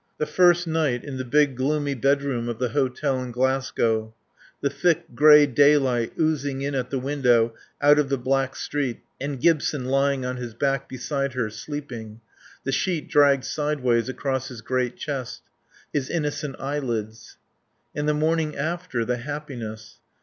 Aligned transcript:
The 0.17 0.25
first 0.25 0.65
night, 0.65 1.03
in 1.03 1.17
the 1.17 1.23
big, 1.23 1.55
gloomy 1.55 1.93
bedroom 1.93 2.49
of 2.49 2.57
the 2.57 2.69
hotel 2.69 3.21
in 3.21 3.29
Glasgow. 3.31 4.15
The 4.59 4.71
thick, 4.71 5.13
grey 5.13 5.45
daylight 5.45 6.13
oozing 6.19 6.63
in 6.63 6.73
at 6.73 6.89
the 6.89 6.97
window 6.97 7.53
out 7.83 7.99
of 7.99 8.09
the 8.09 8.17
black 8.17 8.55
street; 8.55 9.01
and 9.19 9.39
Gibson 9.39 9.85
lying 9.85 10.25
on 10.25 10.37
his 10.37 10.55
back, 10.55 10.89
beside 10.89 11.33
her, 11.33 11.51
sleeping, 11.51 12.19
the 12.63 12.71
sheet 12.71 13.09
dragged 13.09 13.45
sideways 13.45 14.09
across 14.09 14.47
his 14.47 14.61
great 14.61 14.97
chest. 14.97 15.43
His 15.93 16.09
innocent 16.09 16.55
eyelids. 16.57 17.37
And 17.95 18.09
the 18.09 18.15
morning 18.15 18.57
after; 18.57 19.05
the 19.05 19.17
happiness. 19.17 19.99